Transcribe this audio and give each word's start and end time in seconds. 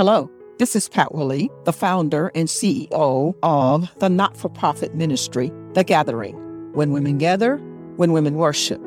Hello, 0.00 0.30
this 0.58 0.74
is 0.74 0.88
Pat 0.88 1.14
Willie, 1.14 1.50
the 1.66 1.74
founder 1.74 2.32
and 2.34 2.48
CEO 2.48 3.34
of 3.42 3.94
the 3.98 4.08
not 4.08 4.34
for 4.34 4.48
profit 4.48 4.94
ministry, 4.94 5.52
The 5.74 5.84
Gathering. 5.84 6.36
When 6.72 6.92
women 6.92 7.18
gather, 7.18 7.58
when 7.96 8.12
women 8.12 8.36
worship. 8.36 8.80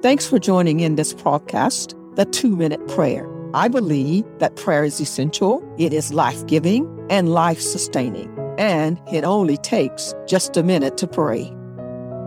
Thanks 0.00 0.26
for 0.26 0.38
joining 0.38 0.80
in 0.80 0.96
this 0.96 1.12
podcast, 1.12 1.92
The 2.16 2.24
Two 2.24 2.56
Minute 2.56 2.88
Prayer. 2.88 3.28
I 3.52 3.68
believe 3.68 4.24
that 4.38 4.56
prayer 4.56 4.82
is 4.82 4.98
essential, 4.98 5.62
it 5.76 5.92
is 5.92 6.14
life 6.14 6.46
giving 6.46 7.06
and 7.10 7.34
life 7.34 7.60
sustaining, 7.60 8.34
and 8.56 8.98
it 9.12 9.24
only 9.24 9.58
takes 9.58 10.14
just 10.26 10.56
a 10.56 10.62
minute 10.62 10.96
to 10.96 11.06
pray. 11.06 11.54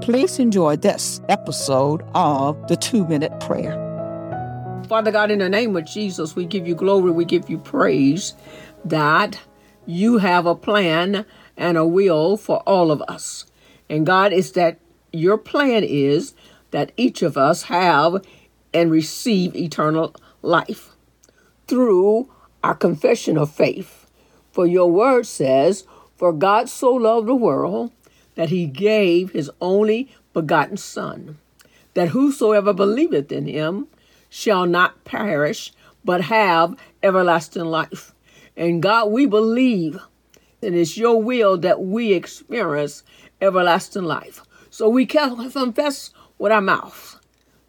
Please 0.02 0.38
enjoy 0.38 0.75
this 0.75 1.20
episode 1.30 2.04
of 2.14 2.55
The 2.68 2.77
Two 2.77 3.07
Minute 3.07 3.39
Prayer. 3.39 3.89
Father 4.90 5.12
God, 5.12 5.30
in 5.30 5.38
the 5.38 5.50
name 5.50 5.76
of 5.76 5.86
Jesus, 5.86 6.36
we 6.36 6.46
give 6.46 6.68
you 6.68 6.74
glory, 6.74 7.11
we 7.11 7.24
give 7.24 7.47
you 7.47 7.60
praise 7.60 8.34
that 8.84 9.39
you 9.86 10.18
have 10.18 10.47
a 10.47 10.56
plan 10.56 11.28
and 11.56 11.78
a 11.78 11.86
will 11.86 12.38
for 12.38 12.57
all 12.61 12.89
of 12.89 13.00
us. 13.04 13.46
And 13.88 14.04
God, 14.04 14.33
is 14.33 14.54
that 14.54 14.80
your 15.14 15.38
plan 15.38 15.83
is 15.83 16.33
that 16.71 16.92
each 16.97 17.21
of 17.21 17.38
us 17.38 17.64
have 17.64 18.25
and 18.74 18.89
receive 18.89 19.56
eternal 19.56 20.16
life 20.42 20.96
through 21.68 22.28
our 22.64 22.74
confession 22.74 23.38
of 23.38 23.52
faith. 23.52 24.08
For 24.52 24.66
your 24.66 24.92
word 24.92 25.28
says, 25.28 25.86
For 26.16 26.33
God 26.33 26.68
so 26.68 26.92
loved 26.92 27.28
the 27.28 27.36
world 27.36 27.92
that 28.33 28.50
he 28.50 28.66
gave 28.66 29.33
his 29.33 29.52
only 29.61 30.11
begotten 30.33 30.78
Son, 30.78 31.38
that 31.94 32.09
whosoever 32.09 32.73
believeth 32.73 33.31
in 33.31 33.45
him 33.45 33.88
shall 34.30 34.66
not 34.66 35.03
perish, 35.03 35.73
but 36.06 36.22
have 36.22 36.75
everlasting 37.03 37.66
life. 37.66 38.13
And 38.55 38.81
God, 38.81 39.11
we 39.11 39.25
believe 39.25 39.99
that 40.61 40.73
it's 40.73 40.97
your 40.97 41.22
will 41.22 41.58
that 41.58 41.81
we 41.81 42.13
experience 42.13 43.03
everlasting 43.41 44.03
life. 44.03 44.41
So 44.69 44.89
we 44.89 45.05
confess 45.05 46.11
with 46.38 46.52
our 46.52 46.61
mouth 46.61 47.19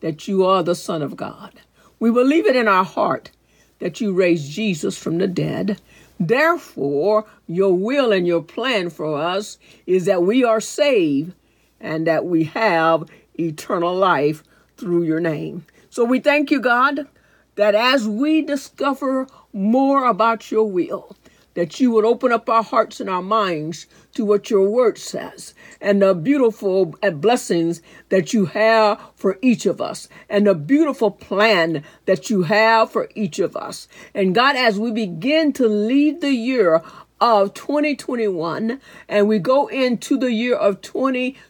that 0.00 0.28
you 0.28 0.44
are 0.44 0.62
the 0.62 0.74
Son 0.74 1.02
of 1.02 1.16
God. 1.16 1.60
We 1.98 2.10
believe 2.10 2.46
it 2.46 2.56
in 2.56 2.68
our 2.68 2.84
heart 2.84 3.30
that 3.78 4.00
you 4.00 4.12
raised 4.12 4.50
Jesus 4.50 4.98
from 4.98 5.18
the 5.18 5.26
dead. 5.26 5.80
Therefore, 6.18 7.26
your 7.46 7.72
will 7.72 8.12
and 8.12 8.26
your 8.26 8.42
plan 8.42 8.90
for 8.90 9.18
us 9.18 9.58
is 9.86 10.04
that 10.04 10.22
we 10.22 10.44
are 10.44 10.60
saved 10.60 11.34
and 11.80 12.06
that 12.06 12.26
we 12.26 12.44
have 12.44 13.08
eternal 13.38 13.94
life 13.94 14.42
through 14.76 15.04
your 15.04 15.20
name. 15.20 15.64
So 15.90 16.04
we 16.04 16.20
thank 16.20 16.52
you, 16.52 16.60
God, 16.60 17.08
that 17.56 17.74
as 17.74 18.06
we 18.06 18.42
discover 18.42 19.26
more 19.52 20.04
about 20.04 20.50
your 20.52 20.64
will, 20.70 21.16
that 21.54 21.80
you 21.80 21.90
would 21.90 22.04
open 22.04 22.30
up 22.30 22.48
our 22.48 22.62
hearts 22.62 23.00
and 23.00 23.10
our 23.10 23.20
minds 23.22 23.88
to 24.14 24.24
what 24.24 24.50
your 24.50 24.70
word 24.70 24.98
says 24.98 25.52
and 25.80 26.00
the 26.00 26.14
beautiful 26.14 26.94
blessings 27.14 27.82
that 28.08 28.32
you 28.32 28.46
have 28.46 29.00
for 29.16 29.36
each 29.42 29.66
of 29.66 29.80
us 29.80 30.08
and 30.28 30.46
the 30.46 30.54
beautiful 30.54 31.10
plan 31.10 31.82
that 32.06 32.30
you 32.30 32.42
have 32.42 32.88
for 32.92 33.08
each 33.16 33.40
of 33.40 33.56
us. 33.56 33.88
And 34.14 34.32
God, 34.32 34.54
as 34.54 34.78
we 34.78 34.92
begin 34.92 35.52
to 35.54 35.66
lead 35.66 36.20
the 36.20 36.32
year 36.32 36.82
of 37.20 37.52
2021 37.52 38.80
and 39.08 39.26
we 39.28 39.40
go 39.40 39.66
into 39.66 40.16
the 40.16 40.32
year 40.32 40.54
of 40.54 40.80
2022, 40.82 41.49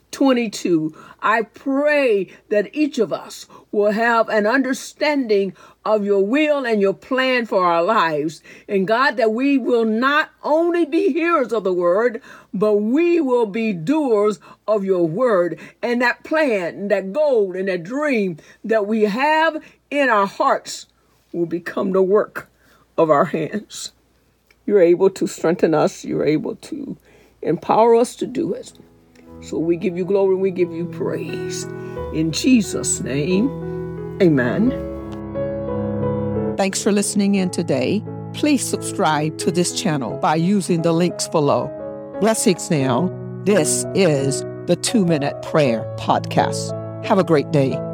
I 1.23 1.43
pray 1.43 2.29
that 2.49 2.75
each 2.75 2.99
of 2.99 3.13
us 3.13 3.47
will 3.73 3.93
have 3.93 4.29
an 4.29 4.47
understanding 4.47 5.55
of 5.85 6.05
your 6.05 6.25
will 6.25 6.67
and 6.67 6.81
your 6.81 6.95
plan 6.95 7.47
for 7.47 7.65
our 7.65 7.83
lives. 7.83 8.43
And 8.69 8.87
God, 8.87 9.17
that 9.17 9.33
we 9.33 9.57
will 9.59 9.85
not 9.85 10.31
only 10.43 10.85
be 10.85 11.13
hearers 11.13 11.53
of 11.53 11.65
the 11.65 11.73
word, 11.73 12.21
but 12.53 12.77
we 12.77 13.21
will 13.21 13.47
be 13.47 13.73
doers 13.73 14.41
of 14.67 14.85
your 14.85 15.07
word. 15.07 15.59
And 15.83 16.03
that 16.03 16.25
plan, 16.25 16.75
and 16.75 16.91
that 16.91 17.13
goal, 17.13 17.57
and 17.57 17.69
that 17.69 17.83
dream 17.83 18.39
that 18.65 18.87
we 18.87 19.03
have 19.03 19.63
in 19.91 20.09
our 20.09 20.27
hearts 20.27 20.87
will 21.33 21.47
become 21.47 21.93
the 21.93 22.03
work 22.03 22.49
of 22.99 23.11
our 23.11 23.27
hands. 23.27 23.93
You're 24.67 24.83
able 24.83 25.11
to 25.11 25.27
strengthen 25.27 25.75
us. 25.75 26.05
You're 26.05 26.27
able 26.27 26.57
to 26.57 26.97
empower 27.43 27.95
us 27.95 28.15
to 28.17 28.27
do 28.27 28.53
it. 28.53 28.73
So 29.43 29.59
we 29.59 29.77
give 29.77 29.97
you 29.97 30.05
glory 30.05 30.35
and 30.35 30.43
we 30.43 30.51
give 30.51 30.71
you 30.73 30.85
praise. 30.87 31.65
In 32.15 32.33
Jesus' 32.33 33.01
name, 33.01 33.49
amen. 34.21 34.71
Thanks 36.57 36.83
for 36.83 36.93
listening 36.93 37.37
in 37.37 37.51
today. 37.51 38.03
Please 38.35 38.63
subscribe 38.63 39.39
to 39.39 39.51
this 39.51 39.81
channel 39.81 40.19
by 40.19 40.37
using 40.37 40.83
the 40.83 40.93
links 40.93 41.27
below. 41.29 41.69
Blessings 42.21 42.71
now. 42.71 43.11
This 43.45 43.87
is 43.95 44.43
the 44.67 44.77
Two 44.77 45.07
Minute 45.07 45.41
Prayer 45.43 45.83
Podcast. 45.99 46.77
Have 47.05 47.19
a 47.19 47.25
great 47.25 47.51
day. 47.51 47.90